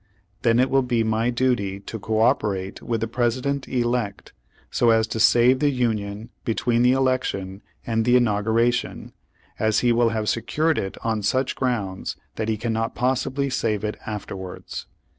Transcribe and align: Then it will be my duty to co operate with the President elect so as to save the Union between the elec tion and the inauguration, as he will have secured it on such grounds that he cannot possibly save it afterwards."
Then 0.41 0.57
it 0.59 0.71
will 0.71 0.81
be 0.81 1.03
my 1.03 1.29
duty 1.29 1.79
to 1.81 1.99
co 1.99 2.21
operate 2.21 2.81
with 2.81 3.01
the 3.01 3.07
President 3.07 3.67
elect 3.67 4.33
so 4.71 4.89
as 4.89 5.05
to 5.05 5.19
save 5.19 5.59
the 5.59 5.69
Union 5.69 6.29
between 6.43 6.81
the 6.81 6.93
elec 6.93 7.23
tion 7.23 7.61
and 7.85 8.03
the 8.03 8.15
inauguration, 8.15 9.13
as 9.59 9.81
he 9.81 9.91
will 9.91 10.09
have 10.09 10.27
secured 10.27 10.79
it 10.79 10.97
on 11.05 11.21
such 11.21 11.55
grounds 11.55 12.17
that 12.35 12.49
he 12.49 12.57
cannot 12.57 12.95
possibly 12.95 13.47
save 13.47 13.83
it 13.83 13.95
afterwards." 14.03 14.87